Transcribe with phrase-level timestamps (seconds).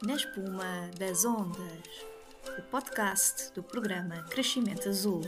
[0.00, 1.58] Na Espuma das Ondas,
[2.56, 5.22] o podcast do programa Crescimento Azul.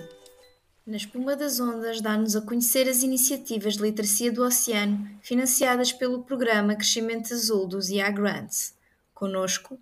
[0.87, 6.23] Na Espuma das Ondas dá-nos a conhecer as iniciativas de literacia do oceano financiadas pelo
[6.23, 8.73] programa Crescimento Azul dos IA Grants.
[9.13, 9.77] Conosco,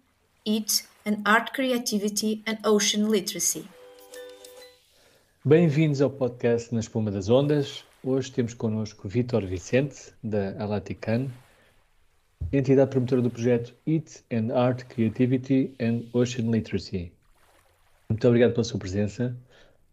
[0.47, 3.67] IT and Art Creativity and Ocean Literacy.
[5.45, 7.85] Bem-vindos ao podcast Na Espuma das Ondas.
[8.03, 11.31] Hoje temos connosco Vitor Vicente, da Alatican,
[12.53, 17.13] entidade promotora do projeto It and Art Creativity and Ocean Literacy.
[18.09, 19.37] Muito obrigado pela sua presença.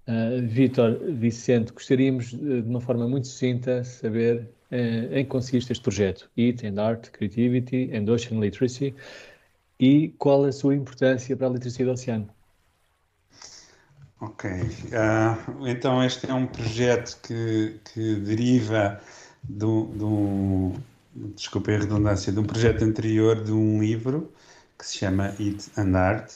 [0.07, 5.81] Uh, Vitor Vicente, gostaríamos de uma forma muito sucinta saber uh, em que consiste este
[5.81, 8.93] projeto It and Art Creativity and Ocean Literacy
[9.79, 12.29] e qual a sua importância para a literacia do oceano.
[14.21, 19.01] Ok, uh, então este é um projeto que, que deriva
[19.43, 20.73] do, do,
[21.15, 24.31] desculpem a redundância, de um projeto anterior de um livro
[24.77, 26.33] que se chama It and Art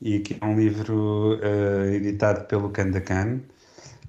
[0.00, 3.40] e que é um livro uh, editado pelo Candacan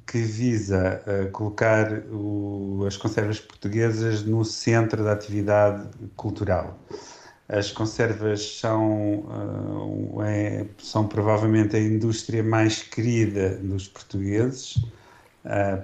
[0.06, 6.78] que visa uh, colocar o, as conservas portuguesas no centro da atividade cultural.
[7.48, 9.20] As conservas são,
[10.16, 14.76] uh, é, são provavelmente a indústria mais querida dos portugueses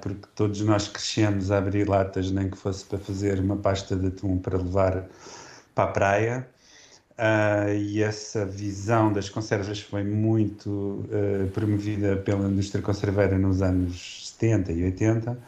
[0.02, 4.08] porque todos nós crescemos a abrir latas, nem que fosse para fazer uma pasta de
[4.08, 5.06] atum para levar
[5.78, 6.48] para a praia.
[7.18, 14.34] Uh, e essa visão das conservas foi muito uh, promovida pela indústria conserveira nos anos
[14.34, 15.40] 70 e 80.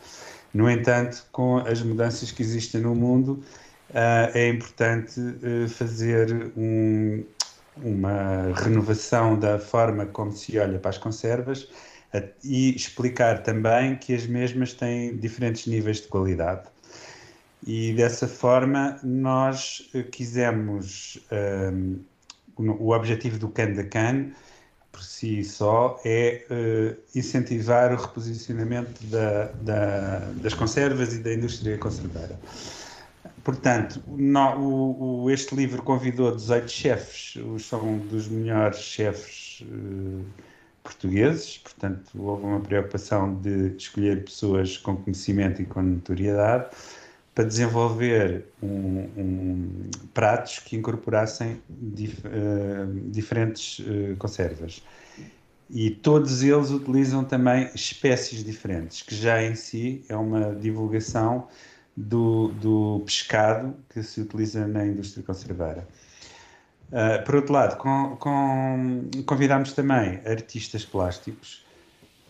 [0.52, 3.44] No entanto, com as mudanças que existem no mundo,
[3.92, 5.22] uh, é importante
[5.68, 7.24] fazer um,
[7.78, 11.68] uma renovação da forma como se olha para as conservas
[12.44, 16.68] e explicar também que as mesmas têm diferentes níveis de qualidade.
[17.66, 21.20] E dessa forma nós eh, quisemos
[21.72, 22.00] um,
[22.58, 24.32] o objetivo do Can da Can
[24.92, 31.78] por si só é uh, incentivar o reposicionamento da, da, das conservas e da indústria
[31.78, 32.38] conserveira.
[33.44, 40.26] Portanto, no, o, o, este livro convidou 18 chefes, são dos melhores chefes uh,
[40.90, 46.68] portugueses, portanto, houve uma preocupação de escolher pessoas com conhecimento e com notoriedade
[47.36, 54.84] para desenvolver um, um, pratos que incorporassem dif, uh, diferentes uh, conservas.
[55.70, 61.48] E todos eles utilizam também espécies diferentes, que já em si é uma divulgação
[61.96, 65.88] do, do pescado que se utiliza na indústria conserveira.
[66.90, 71.64] Uh, por outro lado, com, com, convidámos também artistas plásticos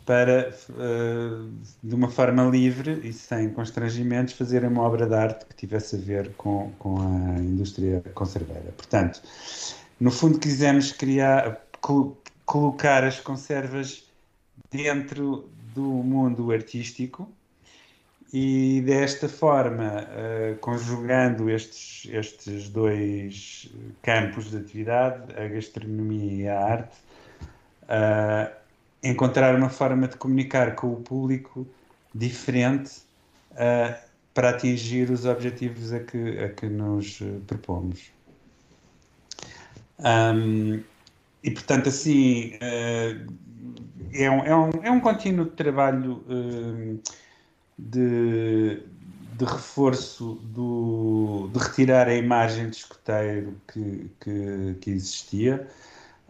[0.05, 1.49] para, uh,
[1.81, 5.99] de uma forma livre e sem constrangimentos, fazerem uma obra de arte que tivesse a
[5.99, 8.73] ver com, com a indústria conserveira.
[8.75, 9.21] Portanto,
[9.99, 11.61] no fundo, quisemos criar,
[12.45, 14.03] colocar as conservas
[14.69, 17.31] dentro do mundo artístico
[18.31, 23.69] e desta forma, uh, conjugando estes, estes dois
[24.03, 26.97] campos de atividade, a gastronomia e a arte,
[27.83, 28.55] uh,
[29.03, 31.67] encontrar uma forma de comunicar com o público
[32.13, 33.01] diferente
[33.53, 33.97] uh,
[34.33, 38.11] para atingir os objetivos a que, a que nos propomos.
[39.97, 40.83] Um,
[41.43, 46.23] e portanto, assim, é, um, é, um, é um contínuo trabalho
[47.79, 48.83] de,
[49.37, 55.67] de reforço do, de retirar a imagem de escoteiro que, que, que existia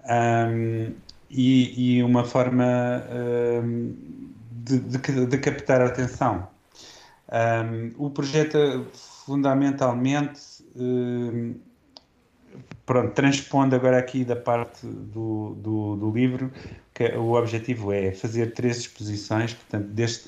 [0.05, 0.93] um,
[1.29, 3.03] e, e, uma forma
[3.63, 3.95] um,
[4.51, 6.47] de, de, de, captar a atenção.
[7.31, 10.41] Um, o projeto fundamentalmente
[12.85, 16.51] pronto, transpondo agora aqui da parte do, do, do livro,
[16.93, 20.27] que o objetivo é fazer três exposições, portanto, deste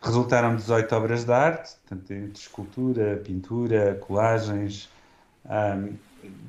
[0.00, 4.88] Resultaram 18 obras de arte, tanto entre escultura, pintura, colagens,
[5.44, 5.96] um,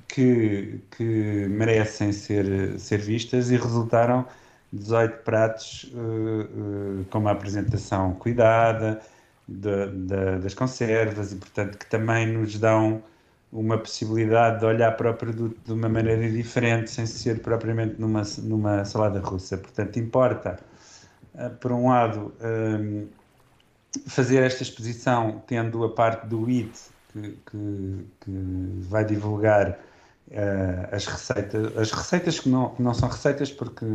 [0.08, 4.26] que, que merecem ser, ser vistas e resultaram
[4.72, 9.02] 18 pratos uh, uh, com uma apresentação cuidada
[9.48, 13.02] de, de, das conservas e, portanto, que também nos dão
[13.52, 18.22] uma possibilidade de olhar para o produto de uma maneira diferente, sem ser propriamente numa,
[18.44, 19.58] numa salada russa.
[19.58, 20.60] Portanto, importa,
[21.34, 22.34] uh, por um lado,
[24.08, 26.72] fazer esta exposição tendo a parte do IT
[27.12, 28.32] que, que, que
[28.82, 33.86] vai divulgar uh, as receitas, as receitas que não, que não são receitas porque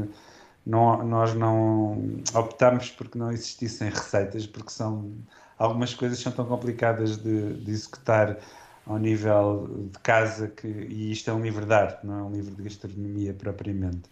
[0.67, 5.13] não, nós não optamos porque não existissem receitas, porque são
[5.59, 8.39] algumas coisas são tão complicadas de, de executar
[8.87, 12.33] ao nível de casa, que, e isto é um livro de arte, não é um
[12.33, 14.03] livro de gastronomia propriamente.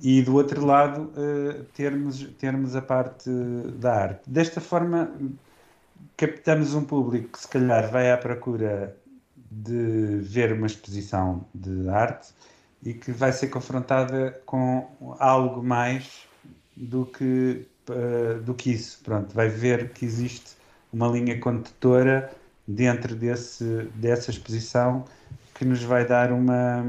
[0.00, 3.30] E do outro lado, uh, termos, termos a parte
[3.78, 4.28] da arte.
[4.28, 5.12] Desta forma,
[6.16, 8.96] captamos um público que se calhar vai à procura
[9.50, 12.32] de ver uma exposição de arte
[12.82, 14.88] e que vai ser confrontada com
[15.18, 16.26] algo mais
[16.76, 19.00] do que, uh, do que isso.
[19.02, 20.56] Pronto, vai ver que existe
[20.92, 22.30] uma linha condutora
[22.66, 25.04] dentro desse, dessa exposição
[25.54, 26.84] que nos vai dar uma,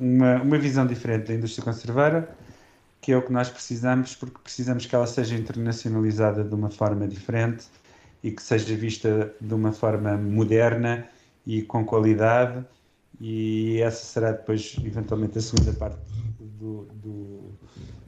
[0.00, 2.28] uma, uma visão diferente da indústria conserveira,
[3.00, 7.06] que é o que nós precisamos, porque precisamos que ela seja internacionalizada de uma forma
[7.06, 7.64] diferente
[8.22, 11.06] e que seja vista de uma forma moderna
[11.46, 12.64] e com qualidade.
[13.20, 15.98] E essa será depois, eventualmente, a segunda parte
[16.38, 17.40] do, do,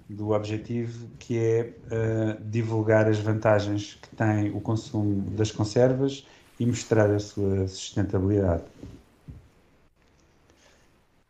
[0.08, 6.26] do objetivo, que é uh, divulgar as vantagens que tem o consumo das conservas
[6.58, 8.62] e mostrar a sua sustentabilidade.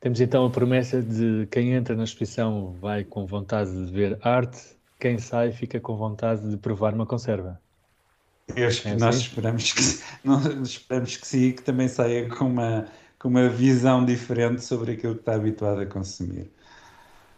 [0.05, 4.61] Temos então a promessa de quem entra na exposição vai com vontade de ver arte,
[5.01, 7.59] quem sai fica com vontade de provar uma conserva.
[8.55, 9.25] Eu é nós assim?
[9.25, 9.81] esperamos que,
[10.23, 12.87] nós esperamos que sim, que também saia com uma,
[13.19, 16.51] com uma visão diferente sobre aquilo que está habituado a consumir.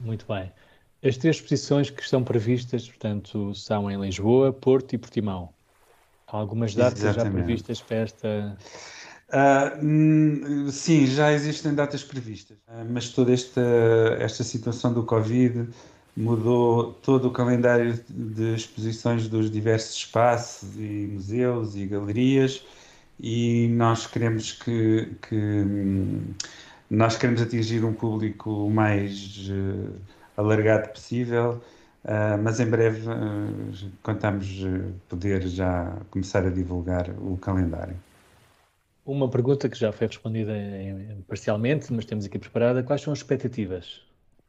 [0.00, 0.50] Muito bem.
[1.04, 5.50] As três exposições que estão previstas, portanto, são em Lisboa, Porto e Portimão.
[6.26, 7.30] Há algumas datas Exatamente.
[7.30, 8.58] já previstas para esta.
[9.28, 13.60] Uh, sim, já existem datas previstas, uh, mas toda esta,
[14.20, 15.68] esta situação do Covid
[16.16, 22.62] mudou todo o calendário de exposições dos diversos espaços e museus e galerias
[23.20, 25.64] e nós queremos que, que
[26.90, 29.92] nós queremos atingir um público o mais uh,
[30.36, 31.60] alargado possível,
[32.04, 34.62] uh, mas em breve uh, contamos
[35.08, 37.96] poder já começar a divulgar o calendário.
[39.06, 40.52] Uma pergunta que já foi respondida
[41.28, 42.82] parcialmente, mas temos aqui preparada.
[42.82, 44.00] Quais são as expectativas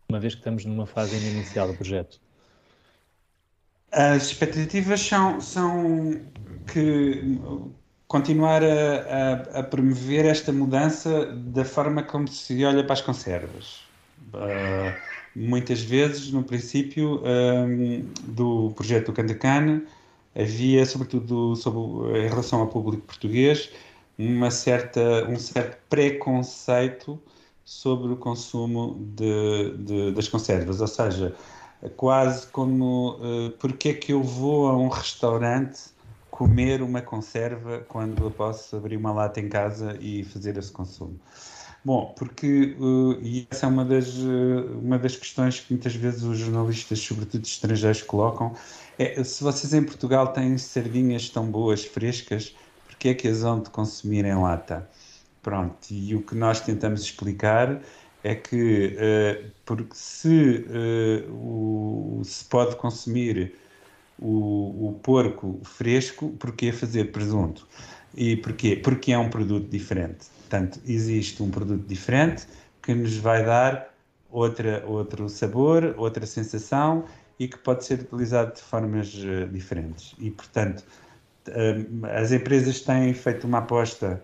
[0.09, 2.19] uma vez que estamos numa fase inicial do projeto?
[3.92, 6.19] As expectativas são, são
[6.74, 7.39] que
[8.07, 13.81] continuar a, a, a, promover esta mudança da forma como se olha para as conservas.
[14.33, 14.94] Uh,
[15.36, 19.86] muitas vezes, no princípio um, do projeto do Candacane,
[20.36, 23.69] havia, sobretudo sobre, em relação ao público português,
[24.18, 27.19] uma certa, um certo preconceito
[27.64, 31.36] sobre o consumo de, de, das conservas, ou seja,
[31.96, 35.96] quase como uh, porque é que eu vou a um restaurante
[36.31, 41.20] comer uma conserva quando eu posso abrir uma lata em casa e fazer esse consumo.
[41.84, 46.24] Bom, porque uh, e essa é uma das, uh, uma das questões que muitas vezes
[46.24, 48.54] os jornalistas, sobretudo estrangeiros, colocam,
[48.98, 52.56] é se vocês em Portugal têm sardinhas tão boas, frescas,
[52.98, 54.90] porque é que as vão de consumir em lata?
[55.44, 57.80] Pronto, e o que nós tentamos explicar
[58.24, 63.54] é que uh, porque se, uh, o, se pode consumir
[64.18, 67.68] o, o porco fresco, porquê fazer presunto?
[68.16, 68.76] E porquê?
[68.76, 70.26] Porque é um produto diferente.
[70.40, 72.48] Portanto, existe um produto diferente
[72.82, 73.94] que nos vai dar
[74.32, 77.06] outra, outro sabor, outra sensação
[77.40, 80.16] e que pode ser utilizado de formas uh, diferentes.
[80.18, 80.84] E, portanto,
[82.16, 84.22] as empresas têm feito uma aposta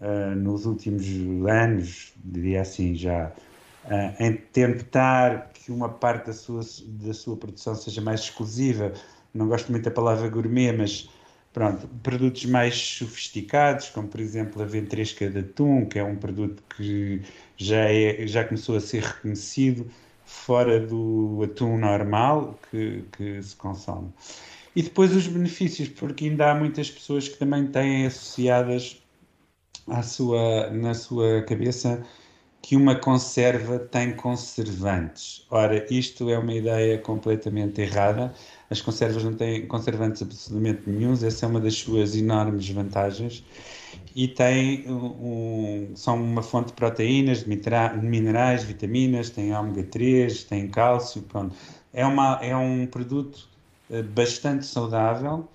[0.00, 1.06] uh, nos últimos
[1.48, 3.32] anos, diria assim já,
[3.84, 8.92] uh, em tentar que uma parte da sua, da sua produção seja mais exclusiva.
[9.32, 11.08] Não gosto muito da palavra gourmet, mas
[11.52, 16.62] pronto, produtos mais sofisticados, como por exemplo a ventresca de atum, que é um produto
[16.76, 17.22] que
[17.56, 19.90] já, é, já começou a ser reconhecido
[20.24, 24.08] fora do atum normal que, que se consome.
[24.74, 29.02] E depois os benefícios, porque ainda há muitas pessoas que também têm associadas
[29.86, 32.02] à sua, na sua cabeça
[32.62, 35.44] que uma conserva tem conservantes.
[35.50, 38.32] Ora, isto é uma ideia completamente errada.
[38.70, 43.44] As conservas não têm conservantes absolutamente nenhums, essa é uma das suas enormes vantagens.
[44.14, 47.48] E tem um, são uma fonte de proteínas, de
[48.02, 51.54] minerais, vitaminas, tem ômega 3, tem cálcio, pronto.
[51.92, 53.51] É, uma, é um produto
[54.14, 55.48] bastante saudável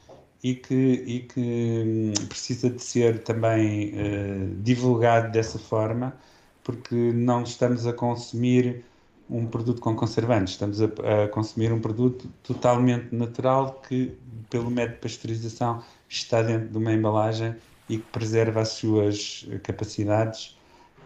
[0.43, 6.15] e que, e que hum, precisa de ser também uh, divulgado dessa forma,
[6.63, 8.83] porque não estamos a consumir
[9.29, 14.17] um produto com conservantes, estamos a, a, consumir um produto totalmente natural que,
[14.49, 17.55] pelo método de pasteurização, está dentro de uma embalagem
[17.89, 20.57] e que preserva as suas capacidades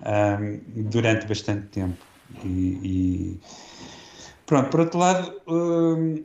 [0.05, 1.97] um, durante bastante tempo.
[2.43, 3.39] E, e,
[4.45, 6.23] pronto, por outro lado, um,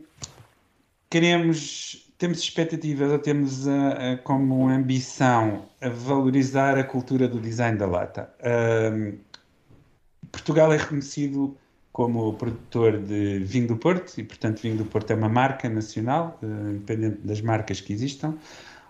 [1.17, 7.79] queremos temos expectativas ou temos a, a, como ambição a valorizar a cultura do design
[7.79, 8.31] da lata.
[8.93, 9.19] Um,
[10.31, 11.57] Portugal é reconhecido
[11.93, 16.39] como produtor de vinho do Porto e, portanto, vinho do Porto é uma marca nacional,
[16.43, 18.35] uh, independente das marcas que existam.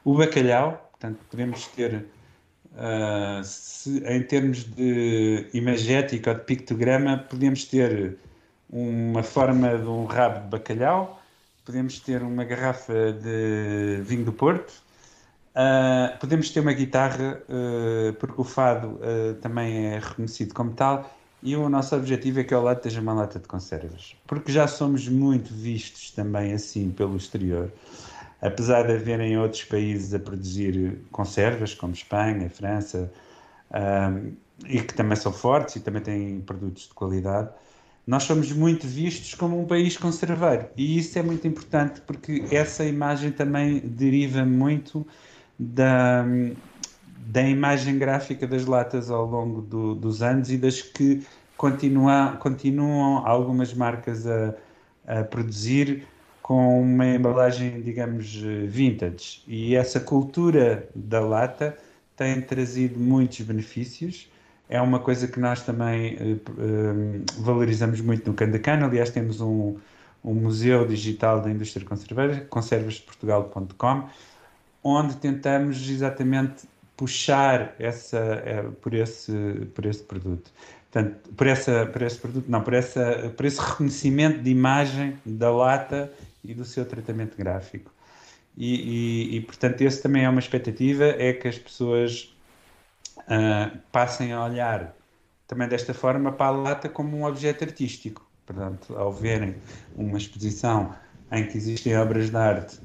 [0.05, 2.07] O bacalhau, portanto, podemos ter,
[2.73, 8.17] uh, se, em termos de imagética ou de pictograma, podemos ter
[8.69, 11.23] uma forma de um rabo de bacalhau,
[11.67, 18.41] podemos ter uma garrafa de vinho do Porto, uh, podemos ter uma guitarra, uh, porque
[18.41, 22.63] o fado uh, também é reconhecido como tal, e o nosso objetivo é que o
[22.63, 27.71] lado esteja uma lata de conservas, porque já somos muito vistos também assim pelo exterior.
[28.41, 33.11] Apesar de haverem outros países a produzir conservas, como Espanha, França,
[34.67, 37.51] e que também são fortes e também têm produtos de qualidade,
[38.07, 42.85] nós somos muito vistos como um país conserveiro e isso é muito importante porque essa
[42.85, 45.07] imagem também deriva muito
[45.59, 46.25] da,
[47.27, 53.27] da imagem gráfica das latas ao longo do, dos anos e das que continua, continuam
[53.27, 54.55] algumas marcas a,
[55.07, 56.07] a produzir
[56.43, 58.33] com uma embalagem, digamos,
[58.69, 59.43] vintage.
[59.49, 61.77] E essa cultura da lata
[62.15, 64.29] tem trazido muitos benefícios
[64.69, 68.85] é uma coisa que nós também uh, uh, valorizamos muito no Candacan.
[68.85, 69.77] Aliás, temos um,
[70.25, 74.09] um museu digital da indústria conserveira, conservasdeportugal.com,
[74.83, 79.33] onde tentamos exatamente puxar essa, é, por, esse,
[79.75, 80.51] por esse produto.
[80.91, 85.51] Portanto, por, essa, por esse produto, não, por, essa, por esse reconhecimento de imagem da
[85.51, 86.11] lata
[86.43, 87.93] e do seu tratamento gráfico.
[88.57, 88.75] E,
[89.35, 92.35] e, e portanto, esse também é uma expectativa, é que as pessoas
[93.19, 94.95] uh, passem a olhar
[95.47, 98.27] também desta forma para a lata como um objeto artístico.
[98.45, 99.57] Portanto, ao verem
[99.97, 100.95] uma exposição
[101.33, 102.81] em que existem obras de arte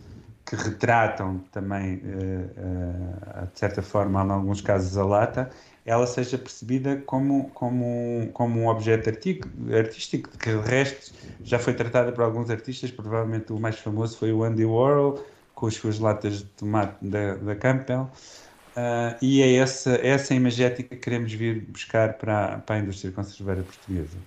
[0.46, 5.50] que retratam também, uh, uh, de certa forma, em alguns casos, a lata,
[5.86, 11.74] ela seja percebida como, como, como um objeto artigo, artístico, que de resto já foi
[11.74, 15.24] tratada por alguns artistas, provavelmente o mais famoso foi o Andy Warhol,
[15.56, 18.10] com as suas latas de tomate da, da Campbell,
[18.72, 23.64] Uh, e é essa, essa imagética que queremos vir buscar para, para a indústria conserveira
[23.64, 24.18] portuguesa.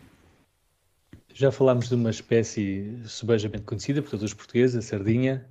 [1.33, 5.45] Já falámos de uma espécie subejamente conhecida por todos os portugueses, a sardinha,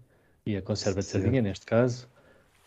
[0.45, 2.07] e a conserva de sardinha, neste caso.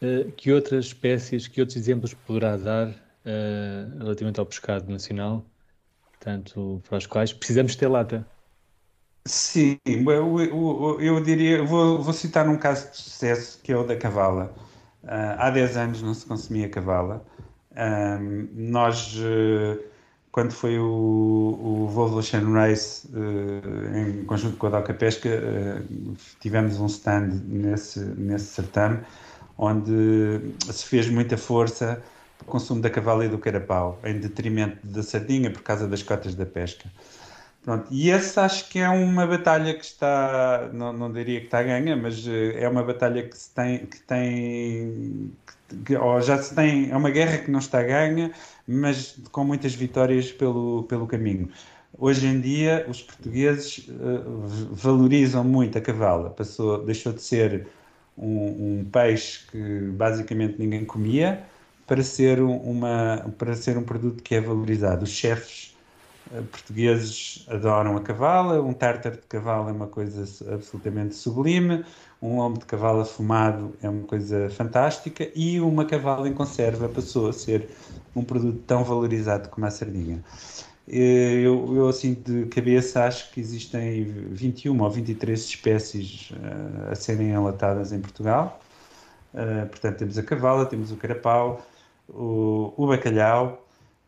[0.02, 5.44] Uh, que outras espécies, que outros exemplos poderá dar uh, relativamente ao pescado nacional,
[6.18, 8.26] tanto para os quais precisamos ter lata?
[9.26, 13.84] Sim, eu, eu, eu diria, vou, vou citar um caso de sucesso que é o
[13.84, 14.54] da cavala.
[15.06, 17.24] Uh, há 10 anos não se consumia cavala.
[17.76, 19.80] Um, nós, uh,
[20.32, 22.20] quando foi o, o Volvo
[22.52, 23.08] Race,
[23.94, 25.30] em conjunto com a Doca Pesca,
[26.40, 28.98] tivemos um stand nesse, nesse certame,
[29.56, 32.02] onde se fez muita força
[32.36, 36.02] para o consumo da cavala e do carapau, em detrimento da sardinha, por causa das
[36.02, 36.90] cotas da pesca.
[37.66, 41.58] Pronto, e essa acho que é uma batalha que está, não, não diria que está
[41.58, 45.32] a ganha, mas eh, é uma batalha que se tem, que tem,
[45.84, 48.30] que, ou já se tem, é uma guerra que não está a ganha,
[48.68, 51.50] mas com muitas vitórias pelo, pelo caminho.
[51.98, 57.66] Hoje em dia, os portugueses uh, valorizam muito a cavala, passou, deixou de ser
[58.16, 61.42] um, um peixe que basicamente ninguém comia
[61.84, 65.02] para ser, uma, para ser um produto que é valorizado.
[65.04, 65.75] Os chefes
[66.50, 71.84] portugueses adoram a cavala, um tártaro de cavalo é uma coisa absolutamente sublime,
[72.20, 77.28] um lombo de cavalo afumado é uma coisa fantástica e uma cavala em conserva passou
[77.28, 77.68] a ser
[78.14, 80.22] um produto tão valorizado como a sardinha.
[80.88, 86.94] Eh, eu, eu, assim, de cabeça, acho que existem 21 ou 23 espécies uh, a
[86.94, 88.60] serem enlatadas em Portugal.
[89.34, 91.66] Uh, portanto, temos a cavala, temos o carapau,
[92.08, 93.65] o, o bacalhau,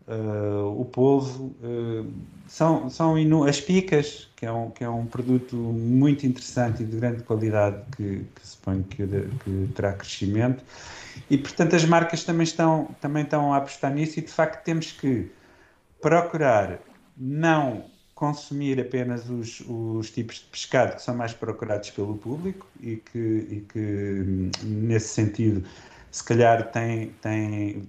[0.08, 2.10] uh, o polvo, uh,
[2.48, 6.96] são, são as picas, que é, um, que é um produto muito interessante e de
[6.96, 10.64] grande qualidade que, que suponho que, que terá crescimento.
[11.30, 14.92] E, portanto, as marcas também estão, também estão a apostar nisso e, de facto, temos
[14.92, 15.30] que
[16.00, 16.78] procurar
[17.16, 17.84] não
[18.14, 23.18] consumir apenas os, os tipos de pescado que são mais procurados pelo público e que,
[23.18, 25.64] e que nesse sentido,
[26.10, 27.82] se calhar tem, tem,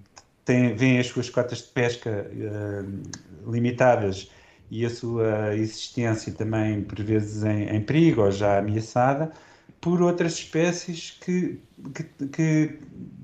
[0.50, 4.32] têm, veem as suas cotas de pesca uh, limitadas
[4.72, 9.32] e a sua existência também, por vezes, em, em perigo ou já ameaçada,
[9.80, 11.62] por outras espécies que,
[11.94, 12.80] que, que,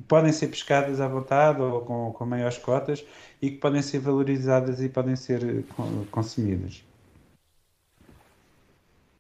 [0.08, 3.04] podem ser pescadas à vontade ou com, com maiores cotas
[3.42, 5.66] e que podem ser valorizadas e podem ser
[6.12, 6.84] consumidas.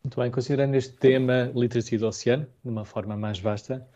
[0.04, 3.88] Muito bem, considerando este tema literacia do oceano, de uma forma mais vasta,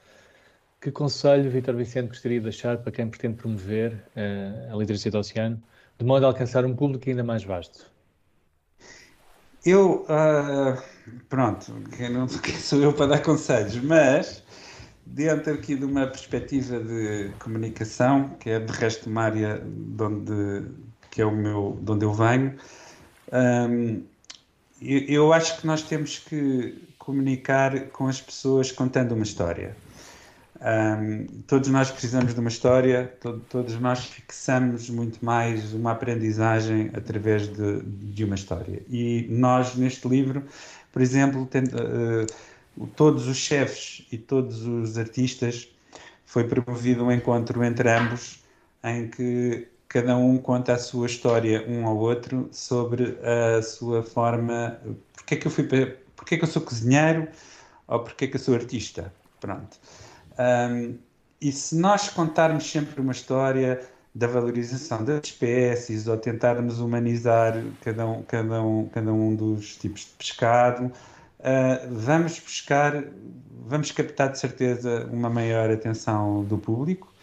[0.82, 5.20] que conselho Vitor Vicente gostaria de deixar para quem pretende promover uh, a literacia do
[5.20, 5.62] oceano,
[5.98, 7.86] de modo a alcançar um público ainda mais vasto?
[9.66, 10.82] Eu, uh,
[11.28, 12.28] pronto, quem não
[12.60, 14.42] sou eu para dar conselhos, mas
[15.06, 20.66] dentro aqui de uma perspectiva de comunicação, que é de resto uma área de onde,
[21.12, 22.56] que é o meu, de onde eu venho,
[23.34, 24.04] um,
[24.82, 29.76] eu, eu acho que nós temos que comunicar com as pessoas contando uma história.
[30.62, 36.92] Um, todos nós precisamos de uma história, to todos nós fixamos muito mais uma aprendizagem
[36.94, 38.84] através de, de uma história.
[38.90, 40.44] E nós, neste livro,
[40.92, 45.70] por exemplo, uh, todos os chefes e todos os artistas,
[46.26, 48.44] foi promovido um encontro entre ambos
[48.84, 54.80] em que cada um conta a sua história um ao outro sobre a sua forma,
[55.14, 55.64] porque é que eu fui,
[56.16, 57.28] porque é que eu sou cozinheiro
[57.88, 59.12] ou porque é que eu sou artista.
[59.40, 59.80] Pronto.
[60.40, 60.98] Um,
[61.42, 63.82] e se nós contarmos sempre uma história
[64.16, 70.02] da valorização das espécies ou tentarmos humanizar cada um, cada um, cada um dos tipos
[70.02, 73.04] de pescado, uh, vamos buscar,
[73.68, 77.14] vamos captar de certeza uma maior atenção do público.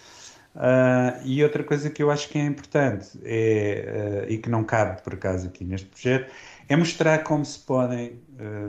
[0.54, 4.64] Uh, e outra coisa que eu acho que é importante é, uh, e que não
[4.64, 6.32] cabe por acaso aqui neste projeto
[6.66, 8.20] é mostrar como se podem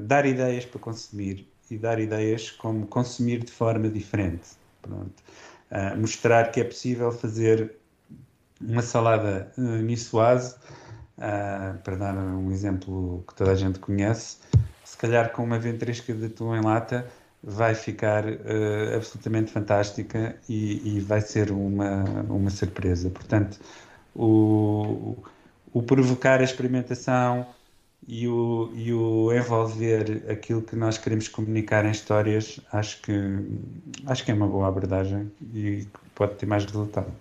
[0.04, 4.50] dar ideias para consumir e dar ideias como consumir de forma diferente.
[4.82, 5.24] Pronto.
[5.72, 7.76] Uh, mostrar que é possível fazer
[8.62, 10.56] uma salada uh, niçoise,
[11.18, 14.38] uh, para dar um exemplo que toda a gente conhece,
[14.84, 17.08] se calhar com uma ventresca de atum em lata
[17.44, 23.10] vai ficar uh, absolutamente fantástica e, e, vai ser uma, uma surpresa.
[23.10, 23.60] Portanto,
[24.16, 25.16] o,
[25.72, 27.46] o provocar a experimentação,
[28.08, 33.12] e o, e o envolver aquilo que nós queremos comunicar em histórias, acho que,
[34.06, 35.86] acho que é uma boa abordagem e
[36.16, 37.12] pode ter mais resultado.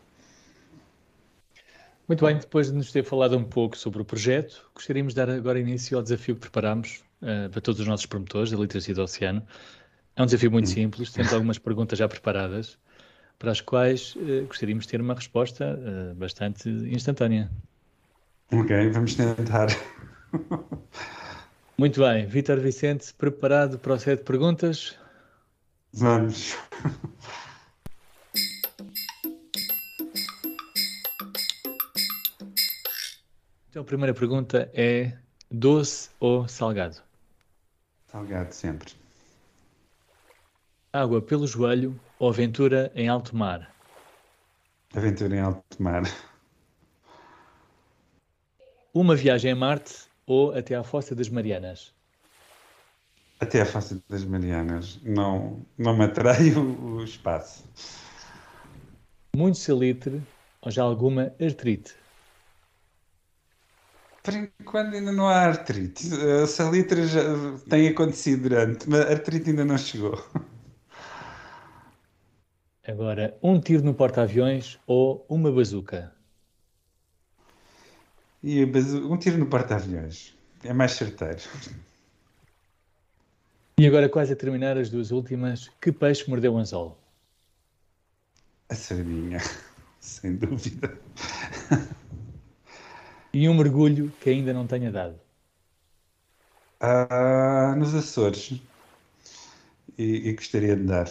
[2.06, 5.28] Muito bem, depois de nos ter falado um pouco sobre o projeto, gostaríamos de dar
[5.28, 9.02] agora início ao desafio que preparamos uh, para todos os nossos promotores da literacia do
[9.02, 9.42] oceano.
[10.14, 12.78] É um desafio muito simples, temos algumas perguntas já preparadas,
[13.40, 17.50] para as quais uh, gostaríamos de ter uma resposta uh, bastante instantânea.
[18.52, 19.66] Ok, vamos tentar.
[21.78, 24.98] Muito bem, Vítor Vicente, preparado para o set de perguntas?
[25.92, 26.56] Vamos.
[33.76, 35.12] Então, a primeira pergunta é:
[35.50, 36.96] doce ou salgado?
[38.06, 38.94] Salgado, sempre.
[40.90, 43.70] Água pelo joelho ou aventura em alto mar?
[44.94, 46.04] Aventura em alto mar.
[48.94, 51.94] Uma viagem a Marte ou até à Fossa das Marianas?
[53.38, 55.00] Até à Fossa das Marianas.
[55.02, 57.64] Não, não me atrai o, o espaço.
[59.36, 60.22] Muito salitre
[60.62, 61.94] ou já alguma artrite?
[64.22, 66.08] Por enquanto ainda não há artrite.
[66.42, 67.22] A salitre já
[67.68, 70.18] tem acontecido durante, mas a artrite ainda não chegou.
[72.88, 76.15] Agora, um tiro no porta-aviões ou uma bazuca?
[78.48, 80.32] E um tiro no porta-aviões.
[80.62, 81.42] É mais certeiro.
[83.76, 85.68] E agora, quase a terminar, as duas últimas.
[85.80, 86.96] Que peixe mordeu o anzol?
[88.68, 89.40] A sardinha,
[89.98, 90.96] sem dúvida.
[93.34, 95.18] E um mergulho que ainda não tenha dado?
[96.78, 98.62] Ah, nos Açores.
[99.98, 101.10] E, e gostaria de dar.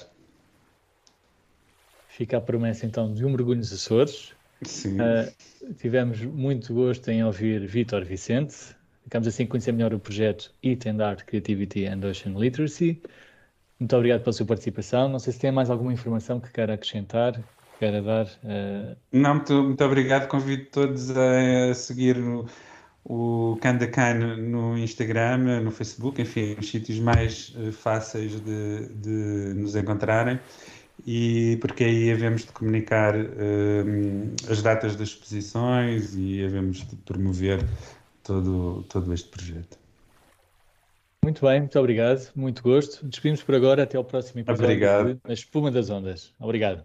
[2.08, 4.35] Fica a promessa então de um mergulho nos Açores.
[4.64, 8.56] Uh, tivemos muito gosto em ouvir Vitor Vicente.
[9.04, 13.02] Ficamos assim a conhecer melhor o projeto Eat and Art Creativity and Ocean Literacy.
[13.80, 15.10] Muito obrigado pela sua participação.
[15.10, 18.26] Não sei se tem mais alguma informação que queira acrescentar, que queira dar.
[18.26, 18.96] Uh...
[19.12, 20.28] Não, muito, muito obrigado.
[20.28, 22.48] Convido todos a, a seguir o,
[23.04, 29.76] o Candacan no Instagram, no Facebook, enfim, os sítios mais uh, fáceis de, de nos
[29.76, 30.40] encontrarem
[31.06, 37.64] e porque aí havemos de comunicar uh, as datas das exposições e havemos de promover
[38.24, 39.78] todo, todo este projeto.
[41.24, 43.06] Muito bem, muito obrigado, muito gosto.
[43.06, 45.22] Despedimos por agora, até ao próximo episódio obrigado.
[45.24, 46.34] A Espuma das Ondas.
[46.40, 46.84] Obrigado.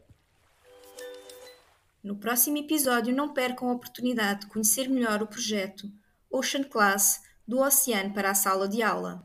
[2.03, 5.91] No próximo episódio, não percam a oportunidade de conhecer melhor o projeto
[6.31, 9.23] Ocean Class do oceano para a sala de aula.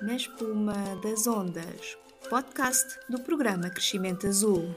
[0.00, 1.98] Na espuma das ondas,
[2.32, 4.74] podcast do programa Crescimento Azul.